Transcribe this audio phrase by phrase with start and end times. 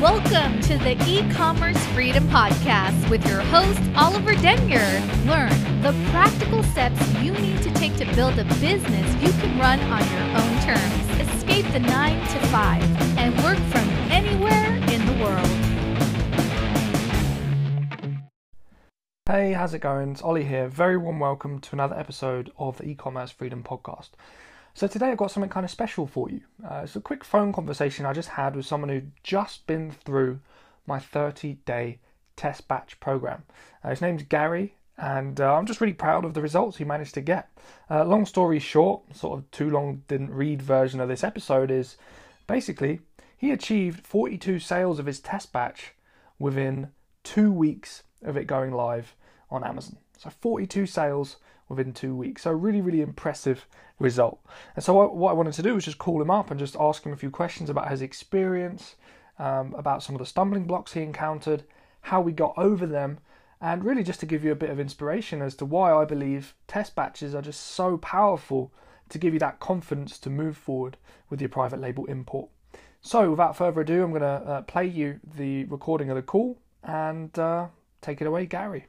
[0.00, 5.00] Welcome to the e-commerce freedom podcast with your host Oliver Denyer.
[5.24, 5.48] Learn
[5.80, 10.06] the practical steps you need to take to build a business you can run on
[10.12, 11.32] your own terms.
[11.32, 12.82] Escape the 9 to 5
[13.18, 15.48] and work from anywhere in the world.
[19.24, 20.12] Hey, how's it going?
[20.12, 20.68] It's Ollie here.
[20.68, 24.10] Very warm welcome to another episode of the e-commerce freedom podcast.
[24.76, 26.42] So today I've got something kind of special for you.
[26.62, 30.40] Uh, it's a quick phone conversation I just had with someone who'd just been through
[30.86, 31.98] my 30-day
[32.36, 33.44] test batch program.
[33.82, 37.14] Uh, his name's Gary, and uh, I'm just really proud of the results he managed
[37.14, 37.48] to get.
[37.90, 41.96] Uh, long story short, sort of too long didn't read version of this episode is
[42.46, 43.00] basically
[43.38, 45.94] he achieved 42 sales of his test batch
[46.38, 46.88] within
[47.24, 49.14] two weeks of it going live
[49.50, 49.96] on Amazon.
[50.18, 51.38] So 42 sales
[51.68, 52.42] within two weeks.
[52.42, 53.66] So really, really impressive
[53.98, 54.38] result.
[54.74, 56.76] And so what, what I wanted to do was just call him up and just
[56.78, 58.96] ask him a few questions about his experience,
[59.38, 61.64] um, about some of the stumbling blocks he encountered,
[62.02, 63.18] how we got over them,
[63.60, 66.54] and really just to give you a bit of inspiration as to why I believe
[66.68, 68.72] test batches are just so powerful
[69.08, 70.96] to give you that confidence to move forward
[71.30, 72.48] with your private label import.
[73.00, 76.58] So without further ado, I'm going to uh, play you the recording of the call
[76.82, 77.68] and uh,
[78.02, 78.86] take it away, Gary.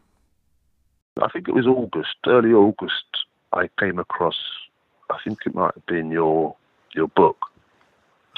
[1.21, 3.05] I think it was August, early August,
[3.53, 4.37] I came across,
[5.09, 6.55] I think it might have been your
[6.93, 7.37] your book.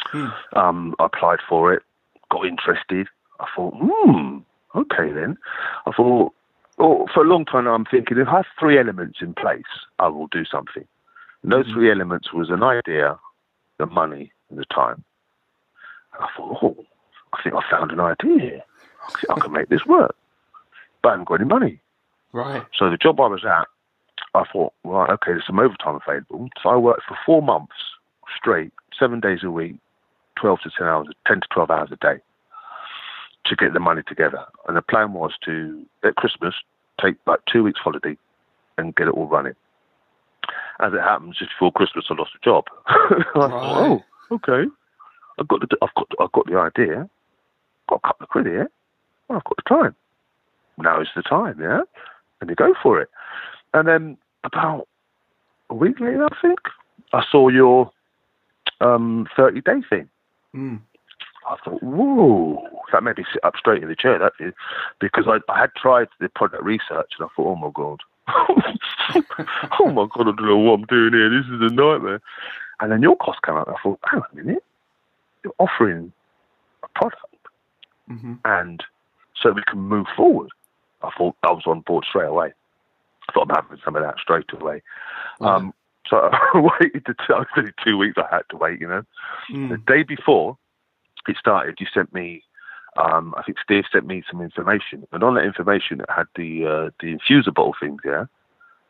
[0.06, 0.28] Hmm.
[0.54, 1.84] Um, I applied for it,
[2.32, 3.08] got interested.
[3.40, 4.40] I thought, hmm,
[4.76, 5.38] okay then.
[5.86, 6.34] I thought,
[6.78, 9.64] oh, for a long time I'm thinking, if I have three elements in place,
[10.00, 10.86] I will do something.
[11.44, 11.74] And those mm-hmm.
[11.74, 13.18] three elements was an idea,
[13.78, 15.04] the money, and the time.
[16.14, 16.86] And I thought, oh,
[17.34, 18.64] I think I found an idea here.
[19.30, 20.16] I, I can make this work.
[21.02, 21.82] But I haven't got any money.
[22.34, 22.64] Right.
[22.78, 23.68] So the job I was at,
[24.36, 26.50] I thought, right, okay, there's some overtime available.
[26.62, 27.74] So I worked for four months
[28.38, 29.76] straight, seven days a week,
[30.40, 32.22] 12 to 10 hours, 10 to 12 hours a day
[33.46, 34.46] to get the money together.
[34.68, 36.54] And the plan was to, at Christmas,
[37.02, 38.18] take like two weeks holiday
[38.78, 39.56] and get it all running.
[40.80, 42.66] As it happens, just before Christmas, I lost a job.
[43.36, 43.52] Right.
[43.52, 44.70] oh, okay.
[45.40, 47.10] I've got the, I've got, I've got the idea.
[47.90, 48.70] Got a couple of quid here.
[49.28, 49.96] Well, I've got the time.
[50.78, 51.82] Now is the time, yeah
[52.42, 53.10] and you go for it.
[53.74, 54.88] And then about
[55.70, 56.60] a week later, I think,
[57.14, 57.92] I saw your
[58.82, 60.10] um, 30 day thing.
[60.56, 60.80] Mm.
[61.48, 62.62] I thought, whoa,
[62.92, 64.34] that made me sit up straight in the chair, that
[65.00, 68.02] because I, I had tried the product research and I thought, oh my God.
[69.80, 71.30] oh my God, I don't know what I'm doing here.
[71.30, 72.22] This is a nightmare.
[72.80, 73.68] And then your cost came out.
[73.68, 74.64] I thought, hang on a minute.
[75.44, 76.12] You're offering
[76.84, 77.24] a product.
[78.10, 78.36] Mm-hmm.
[78.46, 78.84] And
[79.42, 80.50] so we can move forward.
[81.02, 82.54] I thought I was on board straight away.
[83.28, 84.82] I thought I'm having some of that straight away.
[85.40, 85.48] Mm.
[85.48, 85.74] Um,
[86.10, 89.04] so I waited to tell only two weeks I had to wait, you know.
[89.52, 89.70] Mm.
[89.70, 90.58] The day before
[91.28, 92.44] it started, you sent me
[92.98, 96.66] um, I think Steve sent me some information, and on that information it had the
[96.66, 98.26] uh, the infuser bottle things, yeah.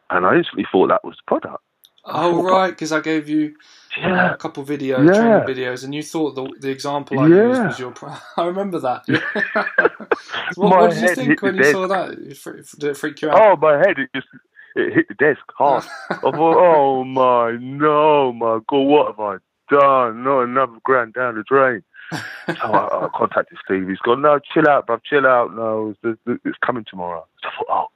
[0.09, 1.63] And I instantly thought that was the product.
[2.11, 3.55] Oh right, because I gave you
[3.97, 4.33] yeah.
[4.33, 5.41] a couple videos, yeah.
[5.41, 7.47] training videos, and you thought the the example I yeah.
[7.47, 7.93] used was your.
[8.37, 9.03] I remember that.
[10.55, 11.73] what, what, did you think when you desk.
[11.73, 12.69] saw that?
[12.79, 13.39] Did it freak you out?
[13.41, 13.97] Oh, my head!
[13.99, 14.27] It just
[14.75, 15.83] it hit the desk hard.
[16.09, 19.37] I thought, oh my no, my god, what have I
[19.69, 20.23] done?
[20.23, 21.83] Not another grand down the drain.
[22.11, 23.87] so I, I, contacted Steve.
[23.87, 25.55] He's gone, no, chill out, bruv, chill out.
[25.55, 27.25] No, it's, it's coming tomorrow.
[27.43, 27.87] So I thought, oh,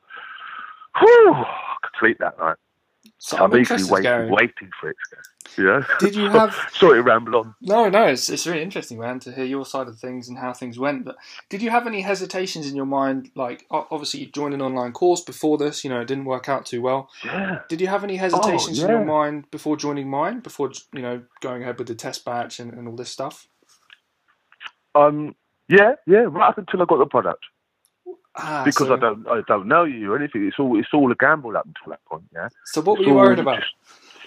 [1.00, 2.58] whew, I could sleep that night.
[3.24, 4.98] So I'm, I'm basically waiting, waiting for it.
[5.58, 5.86] Yeah.
[6.02, 6.54] Did you have?
[6.74, 7.56] Sorry, ramble on.
[7.62, 10.52] No, no, it's it's really interesting, man, to hear your side of things and how
[10.52, 11.06] things went.
[11.06, 11.16] But
[11.48, 13.32] did you have any hesitations in your mind?
[13.34, 15.86] Like, obviously, you joined an online course before this.
[15.86, 17.10] You know, it didn't work out too well.
[17.24, 17.60] Yeah.
[17.70, 18.92] Did you have any hesitations oh, yeah.
[18.92, 20.42] in your mind before joining mine?
[20.42, 23.48] Before you know, going ahead with the test batch and, and all this stuff.
[24.96, 25.34] Um.
[25.70, 25.94] Yeah.
[26.06, 26.26] Yeah.
[26.28, 27.46] Right up until I got the product.
[28.36, 30.48] Ah, because so, I don't I don't know you or anything.
[30.48, 32.24] It's all it's all a gamble up until that point.
[32.34, 32.50] Yeah.
[32.66, 33.62] So what it's were you worried about?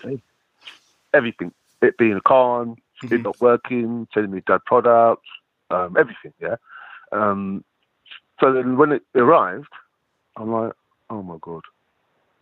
[0.02, 0.22] Just,
[1.12, 1.52] everything.
[1.82, 3.14] It being a con, mm-hmm.
[3.14, 5.28] it not working, sending me bad products,
[5.70, 6.32] um, everything.
[6.40, 6.56] Yeah.
[7.12, 7.64] Um,
[8.40, 9.72] so then when it arrived,
[10.36, 10.72] I'm like,
[11.10, 11.62] oh my god.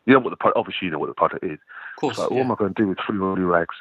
[0.06, 0.58] You know what the product?
[0.58, 1.58] Obviously, you know what the product is.
[1.96, 2.18] Of course.
[2.18, 2.36] Like, yeah.
[2.36, 3.74] what am I going to do with three oily rags?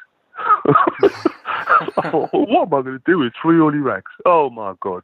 [2.10, 4.10] thought, what am I going to do with three oily rags?
[4.24, 5.02] Oh my god.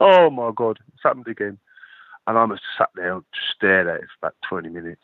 [0.00, 0.78] Oh my god.
[0.94, 1.58] It's happened again.
[2.26, 3.24] And I must have sat there and
[3.54, 5.02] stared at it for about 20 minutes.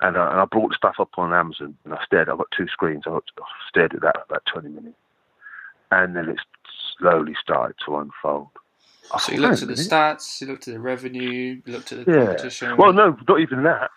[0.00, 2.28] And, uh, and I brought the stuff up on Amazon and I stared.
[2.28, 3.04] I've got two screens.
[3.06, 3.18] I
[3.68, 4.96] stared at that for about 20 minutes.
[5.90, 6.38] And then it
[6.98, 8.48] slowly started to unfold.
[9.18, 12.12] So you looked at the stats, you looked at the revenue, you looked at the
[12.12, 12.26] yeah.
[12.26, 12.76] competition.
[12.76, 13.90] Well, no, not even that.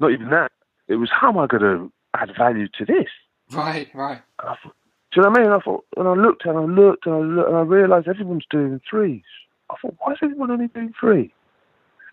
[0.00, 0.52] Not even that.
[0.88, 3.08] It was how am I going to add value to this?
[3.52, 4.22] Right, right.
[4.40, 4.70] Thought, Do
[5.16, 5.52] you know what I mean?
[5.52, 8.46] I thought, and I looked and I looked and I looked and I realised everyone's
[8.50, 9.22] doing threes.
[9.70, 11.32] I thought, why is everyone only doing three?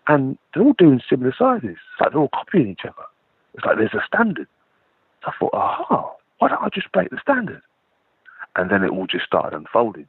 [0.08, 1.70] And they're all doing similar sizes.
[1.70, 3.06] It's like they're all copying each other.
[3.54, 4.48] It's like there's a standard.
[5.24, 7.62] So I thought, aha, why don't I just break the standard?
[8.56, 10.08] And then it all just started unfolding.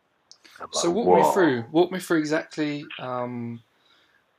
[0.71, 1.65] So like, walk "Whoa." me through.
[1.71, 3.61] Walk me through exactly um,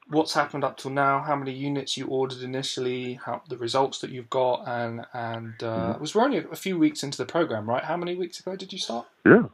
[0.09, 1.21] what's happened up till now.
[1.23, 3.15] How many units you ordered initially?
[3.15, 6.01] How the results that you've got, and and uh, Mm-hmm.
[6.01, 7.85] was we're only a few weeks into the program, right?
[7.85, 9.07] How many weeks ago did you start?
[9.25, 9.45] Yeah.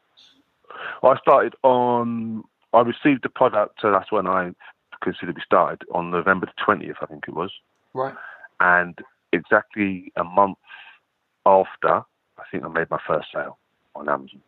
[1.02, 4.52] I started on, I received the product, so that's when I
[5.02, 7.50] considerably started, on November the 20th, I think it was.
[7.94, 8.14] Right.
[8.60, 8.98] And
[9.32, 10.58] exactly a month
[11.46, 12.02] after,
[12.38, 13.58] I think I made my first sale
[13.94, 14.42] on Amazon,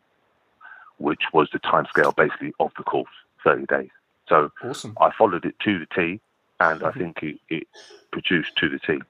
[0.97, 3.09] which was the timescale basically of the course,
[3.43, 3.89] 30 days.
[4.29, 4.95] So Awesome.
[5.01, 6.21] I followed it to the T,
[6.59, 6.97] and I Mhm.
[6.97, 7.67] think it, it
[8.11, 9.01] produced to the T.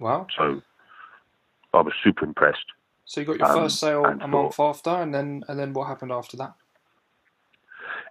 [0.00, 0.26] Wow.
[0.36, 0.62] So
[1.74, 2.64] I was super impressed.
[3.04, 5.86] So you got your Um, first sale a month after, and then and then what
[5.86, 6.54] happened after that?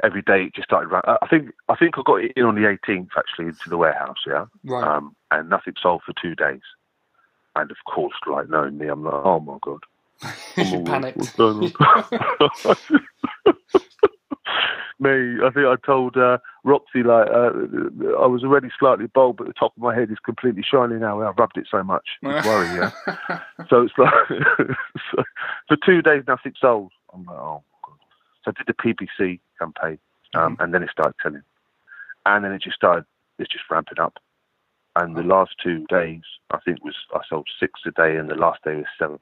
[0.04, 0.88] Every day it just started.
[0.90, 3.78] run- I think I think I got it in on the 18th actually into the
[3.78, 4.46] warehouse, yeah.
[4.64, 4.84] Right.
[4.88, 6.62] um, and nothing sold for two days.
[7.56, 9.84] And of course, like knowing me, I'm like, oh my god,
[10.58, 11.18] oh, panicked.
[11.18, 12.76] what's going on?
[15.00, 17.52] me, I think I told uh, Roxy like uh,
[18.20, 21.22] I was already slightly bald, but the top of my head is completely shiny now.
[21.22, 22.08] I rubbed it so much.
[22.22, 22.92] It's worry, yeah.
[23.70, 24.14] So it's like
[25.12, 25.24] so,
[25.68, 26.92] for two days, nothing sold.
[27.14, 27.64] I'm like, oh.
[28.46, 28.74] So I did the
[29.20, 29.98] PPC campaign,
[30.36, 31.42] um, and then it started selling,
[32.26, 33.06] and then it just started.
[33.40, 34.18] It's just ramping up.
[34.96, 36.22] And the last two days,
[36.52, 39.20] I think was I sold six a day, and the last day was seven.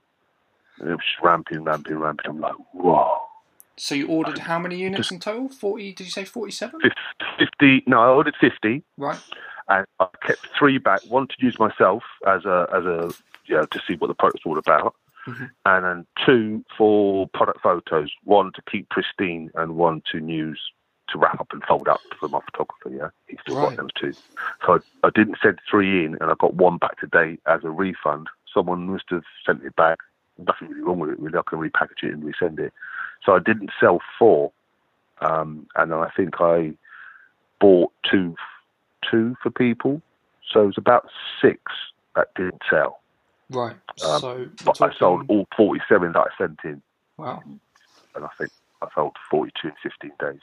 [0.80, 2.26] And it was just ramping, ramping, ramping.
[2.32, 3.18] I'm like, whoa.
[3.78, 5.50] so you ordered how many units in total?
[5.50, 5.94] Forty?
[5.94, 6.80] Did you say forty-seven?
[7.40, 9.20] 50, no, I ordered 50, Right.
[9.70, 11.02] and I kept three back.
[11.08, 13.12] One to use myself as a as a
[13.46, 14.96] you know, to see what the product's all about,
[15.28, 15.50] Mhm.
[15.66, 18.12] and then two for product photos.
[18.24, 20.60] One to keep pristine, and one to use
[21.10, 22.90] to wrap up and fold up for my photographer.
[22.90, 23.76] Yeah, he still Right.
[23.76, 24.16] got those two.
[24.66, 27.70] So I, I didn't send three in, and I got one back today as a
[27.70, 28.30] refund.
[28.54, 30.00] Someone must have sent it back.
[30.38, 31.20] Nothing really wrong with it.
[31.20, 32.74] Really, I can repackage it and resend it.
[33.24, 34.52] So I didn't sell four,
[35.22, 36.74] um, and then I think I
[37.60, 38.36] bought two
[39.10, 40.02] two for people.
[40.52, 41.10] So it was about
[41.42, 41.60] six
[42.16, 43.03] that didn't sell.
[43.54, 43.76] Right.
[44.04, 46.82] Um, so But I sold all 47 that I sent in,
[47.18, 47.44] Wow.
[48.16, 48.52] and I think
[48.82, 50.40] I sold 42 in 15 days.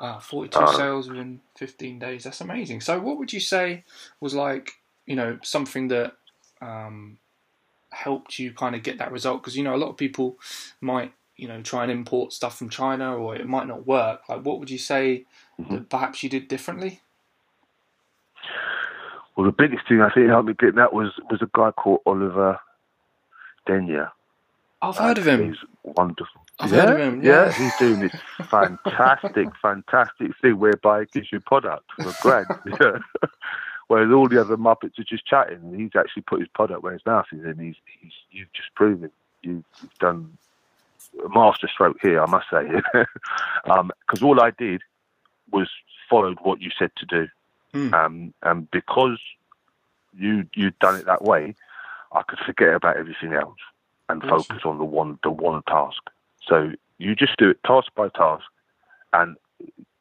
[0.00, 2.24] Wow, 42 Uh, sales within 15 days.
[2.24, 2.82] That's amazing.
[2.82, 3.84] So, what would you say
[4.20, 4.72] was like,
[5.06, 6.16] you know, something that
[6.60, 7.18] um,
[7.90, 9.42] helped you kind of get that result?
[9.42, 10.38] Because, you know, a lot of people
[10.80, 14.28] might, you know, try and import stuff from China or it might not work.
[14.28, 15.24] Like, what would you say
[15.58, 15.70] Mhm.
[15.70, 17.00] that perhaps you did differently?
[19.36, 22.00] Well, the biggest thing I think helped me get that was was a guy called
[22.06, 22.58] Oliver
[23.66, 24.10] Denyer.
[24.82, 25.48] I've heard of him.
[25.48, 26.42] He's wonderful.
[26.58, 26.86] I've yeah?
[26.86, 27.52] heard of him, yeah.
[27.52, 28.14] he's doing this
[28.48, 32.46] fantastic, fantastic thing whereby it gives you product for grand.
[32.80, 32.98] yeah.
[33.88, 36.92] Whereas all the other Muppets are just chatting, and he's actually put his product where
[36.92, 39.10] his mouth is, and he's, he's you've just proven
[39.42, 40.36] you've, you've done
[41.24, 42.68] a master stroke here, I must say.
[43.68, 44.80] Um, because all I did
[45.50, 45.68] was
[46.08, 47.26] followed what you said to do,
[47.76, 47.94] Hmm.
[47.94, 49.18] um, and because
[50.18, 51.54] you you'd done it that way,
[52.12, 53.58] I could forget about everything else
[54.08, 54.42] and Awesome.
[54.42, 56.02] focus on the one the one task.
[56.46, 58.44] So you just do it task by task,
[59.12, 59.36] and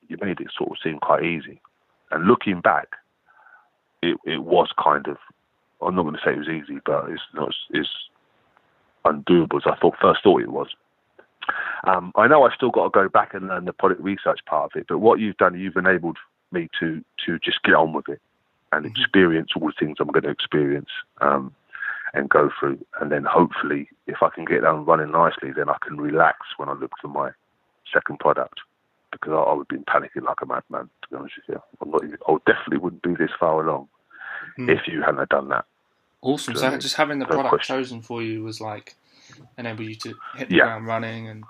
[0.08, 1.62] you made it sort of seem quite easy.
[2.12, 2.90] And looking back,
[4.02, 5.18] it it was kind of
[5.82, 7.90] I'm not going to say it was easy, but it's not it's
[9.04, 10.68] undoable as I thought first thought it was.
[11.84, 14.72] Um, I know I've still got to go back and learn the product research part
[14.72, 16.18] of it, but what you've done, you've enabled
[16.56, 18.22] me to to just get on with it
[18.72, 18.90] and Mhm.
[18.92, 20.90] experience all the things I'm going to experience
[21.22, 21.54] um,
[22.14, 25.78] and go through, and then hopefully, if I can get that running nicely, then I
[25.82, 27.32] can relax when I look for my
[27.94, 28.62] second product
[29.12, 30.90] because I, I would be panicking like a madman.
[31.04, 33.88] To be honest with you, I'm not I definitely wouldn't be this far along
[34.56, 34.70] Hmm.
[34.70, 35.66] if you hadn't done that.
[36.22, 36.56] Awesome.
[36.56, 37.76] So, just having the No product question.
[37.76, 38.96] chosen for you was like
[39.58, 40.64] enable you to hit the Yeah.
[40.64, 41.44] ground running and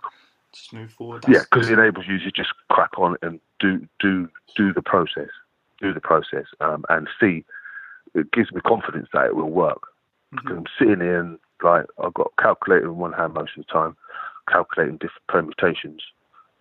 [0.55, 1.23] just move forward.
[1.27, 5.29] Yeah, because it enables you to just crack on and do do do the process,
[5.81, 7.43] do the process, um, and see.
[8.13, 9.89] It gives me confidence that it will work.
[10.33, 10.37] Mhm.
[10.37, 13.71] Because I'm sitting here and like I've got calculator in one hand most of the
[13.71, 13.97] time,
[14.47, 16.01] calculating different permutations,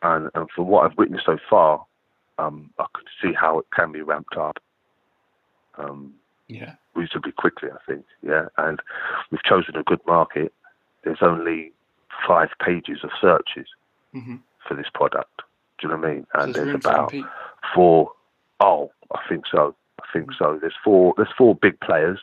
[0.03, 1.87] and, and from what I've witnessed so far,
[2.39, 4.59] um, I could see how it can be ramped up.
[5.77, 6.15] Um,
[6.49, 6.75] Yeah.
[6.95, 8.05] reasonably quickly, I think.
[8.23, 8.81] Yeah, and
[9.31, 10.53] we've chosen a good market.
[11.03, 11.73] There's only
[12.27, 13.69] five pages of searches
[14.15, 15.43] hmm for this product.
[15.79, 16.27] Do you know what I mean?
[16.33, 17.13] And there's there's about
[17.75, 18.11] four
[18.61, 19.75] oh, I think so.
[20.01, 20.59] I think so.
[20.61, 21.15] There's four.
[21.17, 22.19] There's four big players,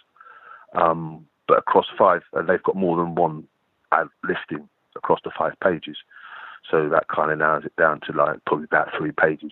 [0.73, 3.47] um, but across five, and they've got more than one
[3.91, 5.97] ad listing across the five pages.
[6.69, 9.51] So that kind of narrows it down to like probably about three pages,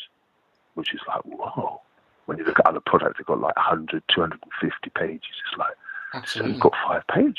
[0.76, 1.82] which is like, whoa.
[2.26, 5.22] When you look at other products, they've got like 100, 250 pages.
[5.24, 5.74] It's like,
[6.14, 6.52] Absolutely.
[6.52, 7.36] so you've got five pages.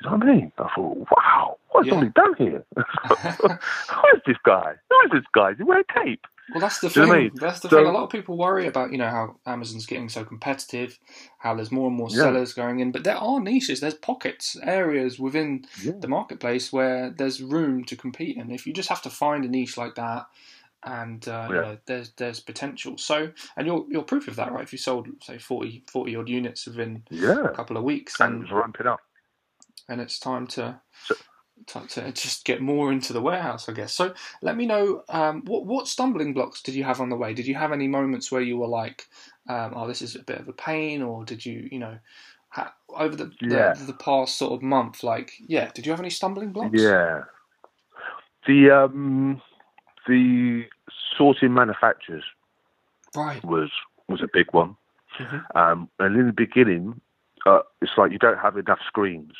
[0.00, 0.52] You know what I mean?
[0.56, 2.02] I thought, wow, what's Yeah.
[2.02, 2.08] yeah.
[2.14, 2.64] done here?
[2.76, 4.74] Who is this guy?
[4.90, 5.50] Who is this guy?
[5.50, 6.24] Does he wear a cape?
[6.50, 7.06] Well, that's the you thing.
[7.08, 7.30] know I mean?
[7.36, 7.86] That's the So- thing.
[7.86, 10.98] A lot of people worry about, you know, how Amazon's getting so competitive,
[11.38, 12.16] how there's more and more Yeah.
[12.24, 13.80] sellers going in, but there are niches.
[13.80, 15.92] There's pockets, areas within Yeah.
[15.98, 18.50] the marketplace where there's room to compete in.
[18.50, 20.26] If you just have to find a niche like that,
[20.86, 22.98] and uh, you know, there's there's potential.
[22.98, 24.62] So, and you're you're proof of that, right?
[24.62, 27.44] If you sold say 40, 40 odd units within Yeah.
[27.46, 29.00] a couple of weeks, And then it ramping up.
[29.88, 31.14] and it's time to, So-
[31.66, 33.92] to to just get more into the warehouse, I guess.
[33.92, 37.34] So let me know um, what what stumbling blocks did you have on the way?
[37.34, 39.06] Did you have any moments where you were like,
[39.48, 41.98] um, "Oh, this is a bit of a pain," or did you, you know,
[42.48, 43.72] ha- over the, Yeah.
[43.74, 46.80] the the past sort of month, like, yeah, did you have any stumbling blocks?
[46.80, 47.24] Yeah.
[48.46, 49.40] The um
[50.06, 50.66] the
[51.16, 52.24] sorting manufacturers
[53.16, 53.42] Right.
[53.44, 53.70] was
[54.08, 54.76] was a big one.
[55.18, 55.56] Mhm.
[55.56, 57.00] Um, and in the beginning,
[57.46, 59.32] uh, it's like you don't have enough screens.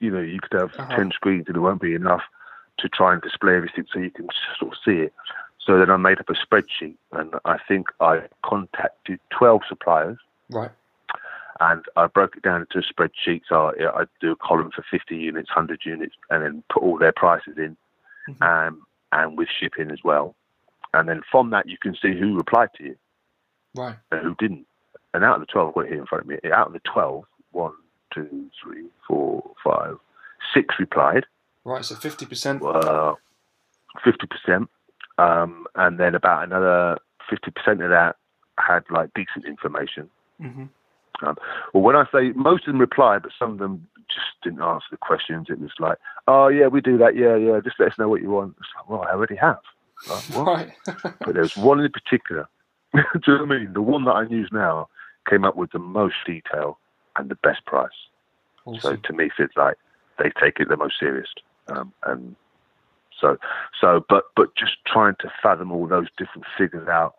[0.00, 0.96] You, know, you could have Uh-huh.
[0.96, 2.22] ten screens and it won't be enough
[2.78, 5.12] to try and display everything so you can sort of see it.
[5.58, 10.18] So then I made up a spreadsheet, and I think I contacted twelve suppliers,
[10.50, 10.70] Right.
[11.60, 13.42] and I broke it down into a spreadsheet.
[13.48, 16.98] So I, I do a column for fifty units, hundred units, and then put all
[16.98, 17.76] their prices in,
[18.28, 18.42] Mhm.
[18.42, 20.34] um, and with shipping as well.
[20.94, 22.96] And then from that, you can see who replied to you
[23.74, 23.96] Right.
[24.10, 24.66] and who didn't.
[25.14, 26.72] And out of the 12, I've got it here in front of me, out of
[26.72, 27.72] the 12, one,
[28.14, 29.96] two, three, four, five,
[30.54, 31.24] six replied,
[31.64, 31.84] Right.
[31.84, 32.62] So fifty percent.
[32.62, 33.14] uh,
[34.04, 34.68] 50%.
[35.18, 36.98] Um, and then about another
[37.30, 38.16] 50% of that
[38.58, 40.08] had like decent information.
[40.40, 40.64] Mm-hmm.
[41.22, 44.86] Well, when I say most of them replied, but some of them just didn't answer
[44.90, 45.46] the questions.
[45.50, 47.16] It was like, oh, yeah, we do that.
[47.16, 48.56] Yeah, yeah, just let us know what you want.
[48.58, 49.60] It's like, well, I already have.
[50.08, 50.36] Like?
[50.36, 50.72] Right.
[51.20, 52.48] but there's one in particular.
[52.94, 53.72] Do you know what I mean?
[53.72, 54.88] The one that I use now
[55.30, 56.78] came up with the most detail
[57.16, 57.90] and the best price.
[58.80, 59.76] So to me, it's like
[60.18, 61.28] they take it the most serious.
[61.68, 62.36] Um, and
[63.20, 63.36] so,
[63.80, 67.14] so, but but just trying to fathom all those different figures out,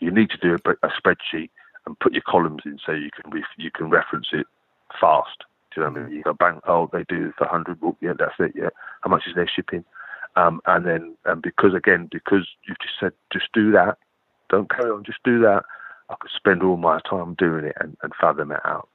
[0.00, 1.50] you need to do a, a spreadsheet
[1.86, 4.46] and put your columns in so you can re- you can reference it
[5.00, 5.44] fast.
[5.74, 6.16] Do you know what I mean?
[6.16, 7.80] You go bang, oh, they do the hundred.
[7.80, 8.52] Well, yeah, that's it.
[8.56, 8.70] Yeah,
[9.02, 9.84] how much is their shipping?
[10.36, 13.98] Um, and then, and because again, because you've just said, just do that.
[14.48, 15.04] Don't carry on.
[15.04, 15.64] Just do that.
[16.10, 18.90] I could spend all my time doing it and, and fathom it out.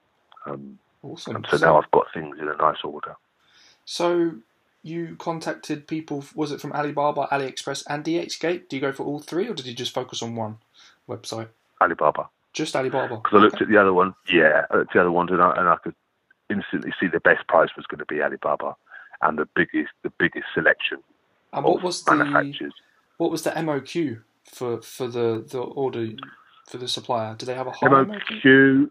[0.46, 1.34] Um, Awesome.
[1.34, 3.16] and so now I've got things in a nice order.
[3.86, 4.36] So
[4.82, 6.24] you contacted people.
[6.34, 8.68] Was it from Alibaba, AliExpress, and DHgate?
[8.68, 10.58] Do you go for all three, or did you just focus on one
[11.08, 11.50] website?
[11.82, 12.28] Alibaba.
[12.54, 13.22] Just Alibaba.
[13.24, 13.62] Because I looked Okay.
[13.62, 14.14] at the other one.
[14.32, 15.94] Yeah, I looked at the other ones and I, and I could
[16.50, 18.76] instantly see the best price was going to be Alibaba
[19.22, 20.98] and the biggest the biggest selection
[21.52, 22.74] And of what was the manufacturers.
[23.18, 26.08] what was the MOQ for for the the order
[26.66, 27.34] for the supplier?
[27.36, 28.90] Do they have a high MOQ?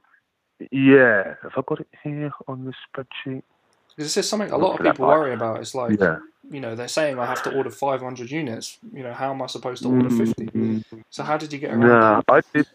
[0.72, 3.44] Yeah, have I got it here on the spreadsheet?
[3.90, 5.60] Because this is something a lot of people worry about.
[5.60, 6.20] It's like Yeah.
[6.50, 8.80] you know they're saying I have to order 500 units.
[8.94, 10.46] You know how am I supposed to order 50?
[10.48, 12.34] Mm, So how did you get around that?
[12.34, 12.68] I did.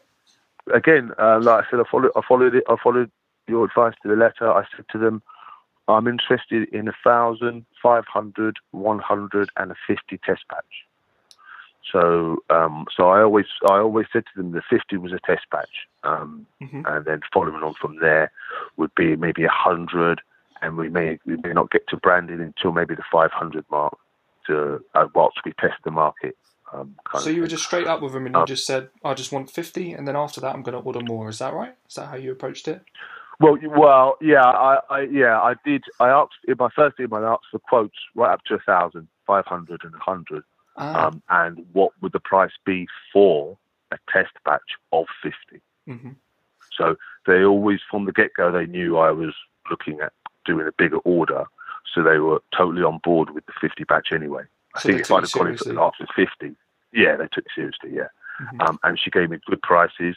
[0.73, 2.12] Again, uh, like I said, I followed.
[2.14, 2.64] I followed it.
[2.69, 3.11] I followed
[3.49, 4.50] your advice to the letter.
[4.52, 5.23] I said to them,
[5.88, 10.87] "I'm interested in a thousand, five hundred, one hundred, and a fifty test batch."
[11.90, 15.46] So, um, so I always, I always said to them, the fifty was a test
[15.50, 16.84] batch, um, Mhm.
[16.87, 18.30] and then following on from there
[18.76, 20.20] would be maybe a hundred,
[20.62, 23.96] and we may, we may not get to branding until maybe the five hundred mark,
[24.46, 26.37] to uh, whilst we test the market.
[26.72, 28.90] Um, kind So you were just straight up with them and you Um, just said
[29.04, 31.28] I just want 50, and then after that I'm going to order more.
[31.28, 31.75] Is that right?
[31.88, 32.82] Is that how you approached it?
[33.40, 35.82] Well, well, yeah, I, I, yeah, I did.
[35.99, 37.25] I asked in my first email.
[37.25, 40.44] I asked for quotes right up to a thousand, five hundred, and a hundred,
[40.80, 43.56] Ah, um, and what would the price be for
[43.92, 45.60] a test batch of fifty?
[45.88, 46.16] mhm.
[46.76, 46.96] So
[47.26, 49.34] they always, from the get go, they knew I was
[49.70, 50.12] looking at
[50.46, 51.44] doing a bigger order,
[51.92, 54.44] so they were totally on board with the fifty batch anyway.
[54.75, 55.72] I So think if I'd have gone seriously.
[55.75, 56.56] the last fifty,
[56.92, 58.08] yeah, they took it seriously, yeah.
[58.40, 58.66] Mhm.
[58.68, 60.16] Um, and she gave me good prices.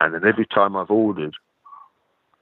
[0.00, 1.34] And then every time I've ordered,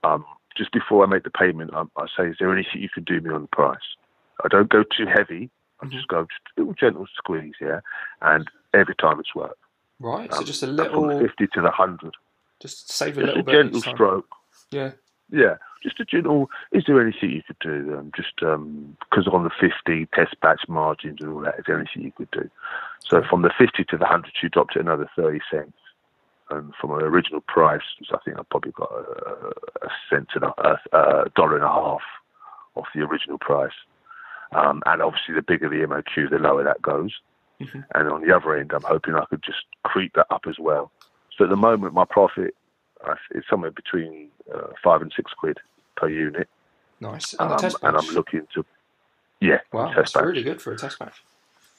[0.03, 0.25] um,
[0.57, 3.21] just before I make the payment, I, I say, "Is there anything you can do
[3.21, 3.97] me on the price?"
[4.45, 5.51] I don't go too heavy.
[5.81, 5.91] I Mhm.
[5.93, 7.81] just go just a little gentle squeeze, yeah.
[8.23, 9.59] And every time it's worked.
[10.01, 10.33] Right.
[10.33, 12.15] So Um, just a little, fifty to the hundred,
[12.61, 13.53] just save a just little a bit.
[13.53, 14.29] gentle stroke.
[14.71, 14.93] Yeah.
[15.31, 16.51] Yeah, just a gentle.
[16.73, 17.97] Is there anything you could do?
[17.99, 22.03] Um, just because on the 50 test batch margins and all that, is there anything
[22.03, 22.49] you could do?
[23.01, 25.77] So from the 50 to the 100, you dropped it another 30 cents.
[26.51, 29.53] And from an original price, which I think I probably got a,
[29.83, 30.53] a cent and a,
[30.93, 32.03] a, a dollar and a half
[32.75, 33.73] off the original price.
[34.55, 37.13] Um, and obviously, the bigger the MOQ, the lower that goes.
[37.61, 37.81] Mm-hmm.
[37.95, 40.91] And on the other end, I'm hoping I could just creep that up as well.
[41.37, 42.55] So at the moment, my profit
[43.07, 45.59] uh, is somewhere between uh, five and six quid
[45.97, 46.49] per unit.
[47.01, 47.33] Nice.
[47.35, 47.97] And the Um, test and.
[47.97, 48.65] I'm looking to,
[49.41, 50.25] yeah, wow, test that's batch.
[50.25, 51.23] really good for a test batch.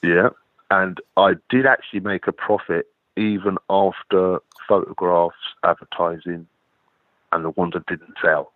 [0.02, 0.28] Yeah,
[0.70, 6.46] and I did actually make a profit even after photographs, advertising,
[7.32, 8.52] and the ones that didn't sell.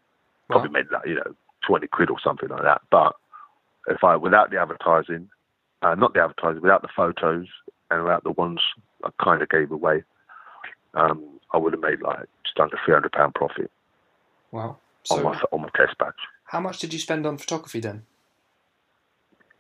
[0.49, 0.73] Probably Wow.
[0.73, 1.35] made like you know
[1.67, 2.83] twenty quid or something like that.
[2.91, 3.15] But
[3.91, 5.29] if I without the advertising,
[5.83, 7.47] uh, not the advertising, without the photos
[7.91, 8.61] and without the ones
[9.05, 10.03] I kind of gave away,
[10.95, 13.71] um, I would have made like just under three hundred pound profit
[14.53, 14.79] Wow.
[15.11, 16.15] on So, my on my test batch.
[16.45, 18.03] how much did you spend on photography then?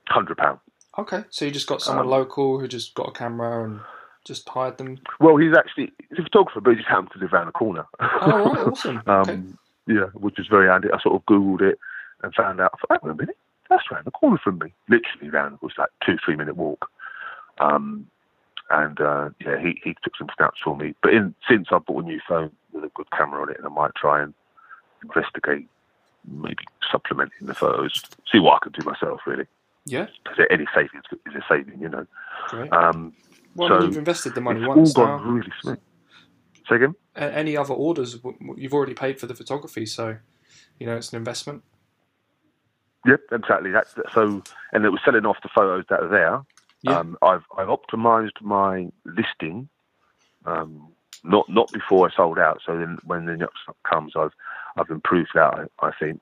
[0.08, 0.58] Hundred pound.
[0.98, 3.80] Okay, so you just got someone Um, local who just got a camera and
[4.24, 4.98] just hired them.
[5.20, 7.86] Well, he's actually he's a photographer, but he just happens to live around the corner.
[8.00, 9.02] Oh, right, awesome.
[9.06, 9.40] Um, Okay.
[9.86, 10.88] Yeah, which is very handy.
[10.92, 11.78] I sort of Googled it
[12.22, 13.36] and found out, I thought, wait a minute,
[13.70, 14.74] that's around the corner from me.
[14.88, 16.90] Literally round, it was like two, three minute walk.
[17.58, 18.06] Um,
[18.68, 20.94] and uh, yeah, he, he took some snaps for me.
[21.02, 23.66] But in, since I bought a new phone with a good camera on it, and
[23.66, 24.34] I might try and
[25.02, 25.66] investigate
[26.26, 29.46] maybe supplementing the photos, see what I can do myself, really.
[29.86, 32.06] Yeah, Because any savings is a saving, you know.
[32.48, 32.72] great.
[32.72, 33.12] Um,
[33.56, 35.18] Well, so you've invested the money it's once all now.
[35.18, 35.78] gone really smooth.
[36.68, 36.94] Say again?
[37.16, 38.18] Any other orders?
[38.56, 40.16] You've already paid for the photography, so
[40.78, 41.64] you know it's an investment.
[43.06, 43.70] Yep, exactly.
[43.70, 44.42] That's so,
[44.72, 46.42] and it was selling off the photos that are there.
[46.82, 46.98] Yeah.
[46.98, 49.68] Um, I've I've optimized my listing,
[50.46, 50.88] um,
[51.24, 52.60] not not before I sold out.
[52.64, 54.32] So then when the next comes, I've
[54.76, 55.68] I've improved that.
[55.80, 56.20] I, I think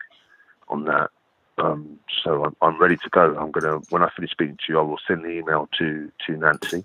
[0.68, 1.10] on that.
[1.58, 3.36] Um, so I'm, I'm ready to go.
[3.36, 6.36] I'm gonna when I finish speaking to you, I will send the email to to
[6.36, 6.84] Nancy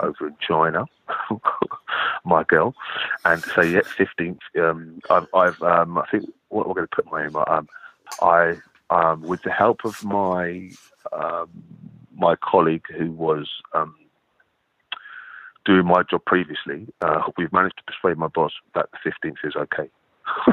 [0.00, 0.86] over in China,
[2.24, 2.74] my girl,
[3.24, 4.40] and say yeah, fifteenth.
[4.58, 7.44] Um, I've I've um, I think what we're going to put my email.
[7.46, 7.68] Um,
[8.22, 8.56] I
[8.90, 10.70] um, with the help of my
[11.12, 11.48] um,
[12.16, 13.94] my colleague who was um,
[15.64, 19.54] doing my job previously, uh, we've managed to persuade my boss that the fifteenth is
[19.56, 19.90] okay.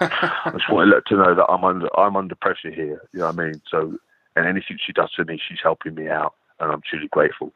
[0.00, 3.02] I just want to let her know that I'm under I'm under pressure here.
[3.12, 3.62] You know what I mean?
[3.70, 3.98] So,
[4.36, 7.52] and anything she does for me, she's helping me out, and I'm truly grateful.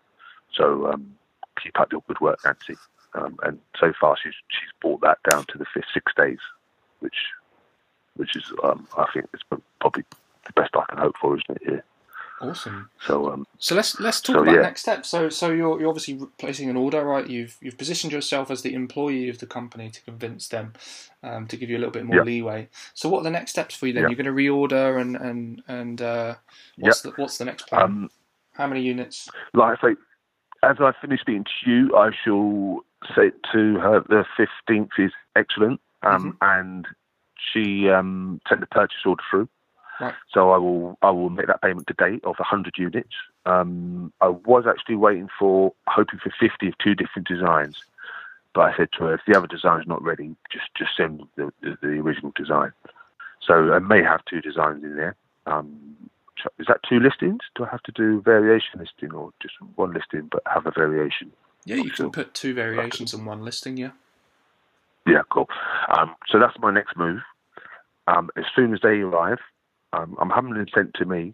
[0.57, 1.15] So, um,
[1.63, 2.77] keep up your good work, Nancy.
[3.15, 6.39] Um, and so far, she's she's brought that down to the fifth six days,
[7.01, 7.17] which
[8.17, 9.43] which is um, I think it's
[9.81, 10.05] probably
[10.47, 11.63] the best I can hope for, isn't it?
[11.69, 11.85] Here.
[12.43, 12.89] Awesome.
[13.07, 14.63] So um, So let's let's talk So, about yeah.
[14.63, 15.09] next steps.
[15.11, 17.27] So so you're you're obviously placing an order, right?
[17.29, 20.73] You've you've positioned yourself as the employee of the company to convince them
[21.23, 22.23] um, to give you a little bit more Yeah.
[22.23, 22.69] leeway.
[22.95, 24.05] So what are the next steps for you then?
[24.05, 24.09] Yeah.
[24.09, 26.35] You're going to reorder and and and uh,
[26.79, 27.83] what's the what's the next plan?
[27.83, 28.11] um,
[28.55, 29.29] How many units?
[29.53, 29.97] like I say,
[30.63, 32.81] as I finish speaking to you, I shall
[33.15, 36.87] say to her the fifteenth is excellent, um, and
[37.53, 39.49] she um, sent the purchase order through.
[40.01, 40.15] Right.
[40.33, 43.13] So I will I will make that payment today of hundred units.
[43.45, 47.77] Um, I was actually waiting for hoping for fifty of two different designs,
[48.55, 51.53] but I said to her if the other design's not ready, just just send the,
[51.61, 52.73] the, the original design.
[53.47, 55.17] So I may have two designs in there.
[55.47, 55.97] Um,
[56.59, 57.41] is that two listings?
[57.55, 61.31] Do I have to do variation listing or just one listing but have a variation?
[61.67, 63.77] Yeah, you can put two variations in one listing.
[63.77, 63.91] Yeah.
[65.07, 65.49] Yeah, cool.
[65.97, 67.21] Um, so that's my next move.
[68.07, 69.39] Um, as soon as they arrive,
[69.93, 71.33] um, I'm having them sent to me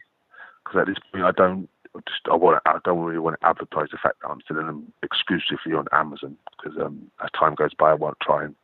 [0.64, 1.68] because at this point I don't
[2.06, 4.92] just I want I don't really want to advertise the fact that I'm selling them
[5.02, 8.54] exclusively on Amazon because um, as time goes by I want to try and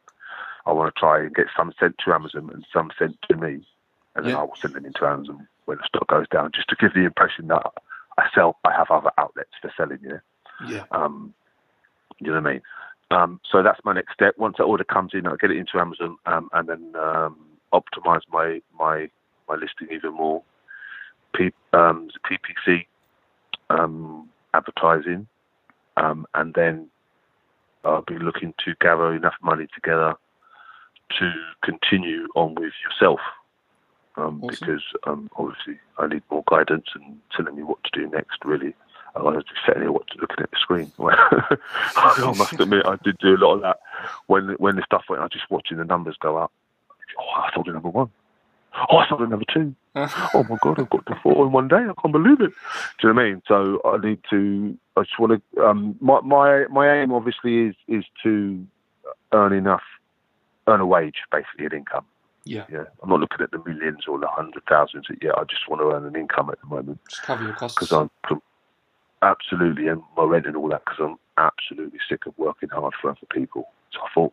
[0.66, 3.66] I want to try and get some sent to Amazon and some sent to me,
[4.14, 4.40] and then Yeah.
[4.40, 7.04] I will send them into Amazon when the stock goes down, just to give the
[7.04, 7.66] impression that
[8.18, 8.58] I sell.
[8.64, 9.98] I have other outlets for selling.
[10.02, 10.20] You know.
[10.68, 10.84] Yeah.
[10.92, 11.34] Um,
[12.20, 12.62] you know what I mean?
[13.10, 14.34] Um, so that's my next step.
[14.38, 17.36] Once that order comes in, I'll get it into Amazon um, and then um,
[17.72, 19.08] optimize my, my
[19.48, 20.42] my listing even more.
[21.34, 22.86] P, um, PPC
[23.70, 25.26] um, advertising,
[25.96, 26.88] um, and then
[27.84, 30.14] I'll be looking to gather enough money together
[31.18, 31.32] to
[31.64, 33.20] continue on with yourself.
[34.16, 34.48] Um, Awesome.
[34.48, 38.44] Because um, obviously I need more guidance and telling me what to do next.
[38.44, 38.74] Really,
[39.16, 40.92] I was just sitting here watching, looking at the screen.
[40.98, 43.78] I must admit, I did do a lot of that
[44.26, 45.20] when when the stuff went.
[45.20, 46.52] I was just watching the numbers go up.
[47.18, 48.10] Oh, I sold a number one.
[48.90, 49.74] Oh, I sold a number two.
[50.34, 51.76] Oh my god, I've got to four in one day.
[51.76, 52.52] I can't believe it.
[53.00, 53.42] Do you know what I mean?
[53.46, 54.78] So I need to.
[54.96, 55.62] I just want to.
[55.62, 58.66] Um, my my my aim obviously is is to
[59.32, 59.82] earn enough,
[60.66, 62.06] earn a wage, basically an income.
[62.44, 62.64] yeah.
[62.72, 65.36] Yeah, I'm not looking at the millions or the hundred thousands yet.
[65.36, 67.76] I just want to earn an income at the moment Just cover your costs.
[67.78, 68.40] because I'm
[69.22, 73.10] absolutely and my rent and all that because I'm absolutely sick of working hard for
[73.10, 73.68] other people.
[73.92, 74.32] So I thought,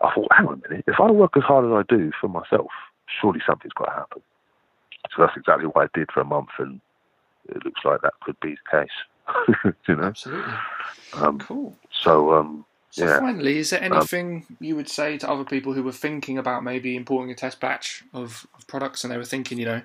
[0.00, 2.28] I thought, hang on a minute, if I work as hard as I do for
[2.28, 2.70] myself,
[3.20, 4.22] surely something's got to happen.
[5.14, 6.80] So that's exactly what I did for a month, and
[7.48, 9.74] it looks like that could be the case.
[9.88, 10.04] you know.
[10.04, 10.52] Absolutely.
[11.12, 11.76] Um, Cool.
[12.02, 13.18] so um, So Yeah.
[13.20, 16.96] finally, is there anything you would say to other people who were thinking about maybe
[16.96, 19.82] importing a test batch of, of products and they were thinking, you know,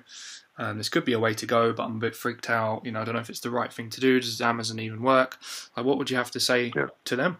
[0.58, 2.84] um, this could be a way to go, but I'm a bit freaked out.
[2.84, 4.20] You know, I don't know if it's the right thing to do.
[4.20, 5.38] Does Amazon even work?
[5.76, 6.88] Like, what would you have to say Yeah.
[7.04, 7.38] to them?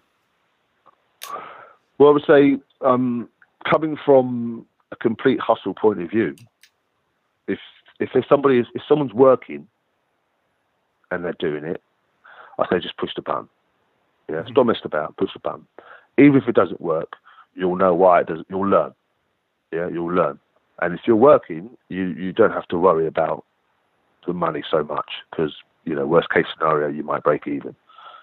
[1.98, 3.28] Well, I would say, um,
[3.70, 6.36] coming from a complete hustle point of view,
[7.48, 7.58] if
[8.00, 9.68] if there's somebody, if someone's working
[11.10, 11.82] and they're doing it,
[12.58, 13.48] I say just push the button.
[14.28, 15.66] Yeah, don't mess about, push the button.
[16.18, 17.12] Even if it doesn't work,
[17.54, 18.46] you'll know why it doesn't.
[18.48, 18.92] You'll learn.
[19.72, 20.38] Yeah, you'll learn.
[20.80, 23.44] And if you're working, you you don't have to worry about
[24.26, 27.74] the money so much because you know worst case scenario you might break even.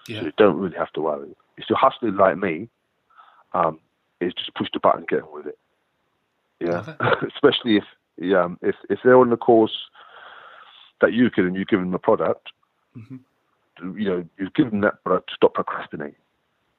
[0.06, 0.22] So Yeah.
[0.24, 1.30] you don't really have to worry.
[1.56, 2.68] If you're hustling like me,
[3.52, 3.78] um,
[4.20, 5.58] is just push the button, and get on with it.
[6.60, 6.94] Yeah,
[7.34, 7.84] especially if
[8.18, 9.88] yeah, um, if if they're on the course
[11.00, 12.50] that you can and you give them the product,
[12.96, 13.20] Mhm.
[13.96, 15.30] you know, you give them that product.
[15.34, 16.16] Stop procrastinating.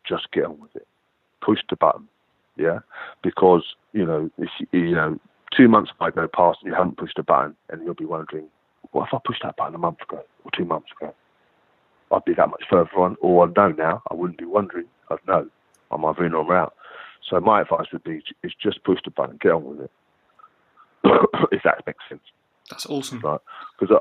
[0.04, 0.88] Just get on with it.
[1.42, 2.08] Push the button.
[2.58, 2.80] Yeah,
[3.24, 5.20] because you know if you, you know
[5.56, 8.46] two months might go past and you haven't pushed a button, and you'll be wondering,
[8.92, 11.14] what if I pushed that button a month ago or two months ago?
[12.12, 14.04] I'd be that much further on, or I'd know now.
[14.12, 14.86] I wouldn't be wondering.
[15.10, 15.48] I'd know.
[15.92, 16.74] I'm either in or out.
[17.30, 19.92] So my advice would be is just push the button, get on with it.
[21.52, 22.22] if that makes sense,
[22.70, 23.20] That's awesome.
[23.22, 23.40] right?
[23.80, 23.98] Because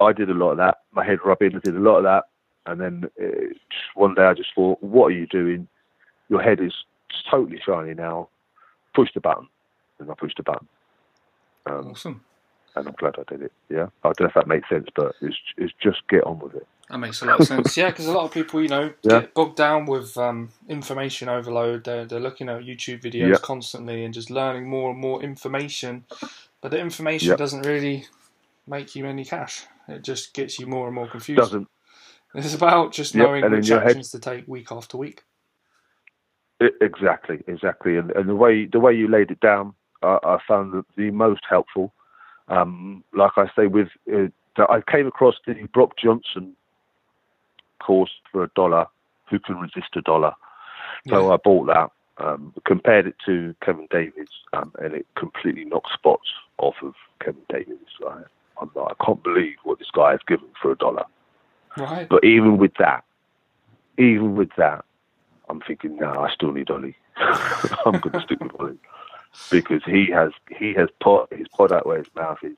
[0.00, 0.78] I, I did a lot of that.
[0.92, 2.24] My head rubbing, I did a lot of that,
[2.66, 5.68] and then uh, just one day I just thought, what are you doing?
[6.28, 6.72] Your head is
[7.30, 8.28] totally shiny now.
[8.94, 9.48] Push the button,
[9.98, 10.66] and I pushed the button.
[11.66, 12.22] Um, Awesome.
[12.76, 13.52] and I'm glad I did it.
[13.70, 16.54] Yeah, I don't know if that makes sense, but it's, it's just get on with
[16.54, 16.66] it.
[16.92, 17.74] That makes a lot of sense.
[17.74, 19.20] Yeah, because a lot of people, you know, Yeah.
[19.20, 21.84] get bogged down with um, information overload.
[21.84, 23.38] They're, they're looking at YouTube videos Yeah.
[23.42, 26.04] constantly and just learning more and more information.
[26.60, 27.36] But the information Yeah.
[27.36, 28.04] doesn't really
[28.66, 29.64] make you any cash.
[29.88, 31.38] It just gets you more and more confused.
[31.40, 31.66] Doesn't
[32.34, 35.24] It's about just knowing which your head- actions to take week after week.
[36.80, 40.72] Exactly, exactly, and, and the way the way you laid it down, uh, I found
[40.72, 41.92] the, the most helpful.
[42.46, 44.28] Um, like I say, with uh,
[44.68, 46.54] I came across the Brock Johnson
[47.82, 48.86] course for a dollar.
[49.30, 50.34] Who can resist a dollar?
[51.08, 51.34] So Yeah.
[51.34, 56.28] I bought that, um, compared it to Kevin Davies, um, and it completely knocked spots
[56.58, 57.78] off of Kevin Davies.
[58.06, 58.22] I,
[58.60, 61.04] I'm like, I can't believe what this guy has given for a dollar.
[61.76, 62.08] Right.
[62.08, 63.04] But even with that,
[63.98, 64.84] even with that,
[65.48, 66.96] I'm thinking, no, I still need Ollie.
[67.16, 68.78] I'm going to stick with Ollie
[69.50, 72.56] because he has he has put his product where his mouth is,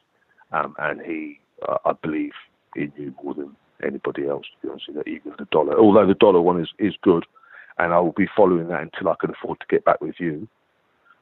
[0.52, 2.32] um, and he, uh, I believe,
[2.76, 3.56] in you more than
[3.86, 4.46] anybody else.
[4.60, 7.24] To be honest with you, even the dollar, although the dollar one is is good,
[7.78, 10.48] and I will be following that until I can afford to get back with you.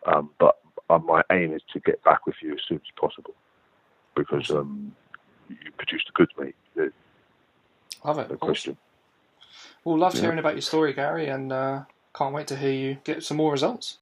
[0.07, 0.57] Um, but
[0.91, 3.35] uh, my aim is to get back with you as soon as possible
[4.17, 4.95] because um,
[5.49, 6.57] you produce the goods, mate.
[6.77, 6.93] There's
[8.05, 8.31] Love it.
[8.31, 8.47] no Awesome.
[8.47, 8.79] question.
[9.85, 10.21] Well, loved Yeah.
[10.21, 11.85] hearing about your story, Gary, and uh,
[12.17, 13.99] can't wait to hear you get some more results.